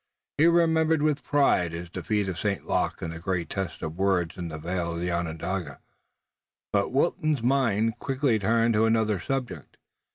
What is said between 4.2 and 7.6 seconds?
in the vale of Onondaga. But Wilton's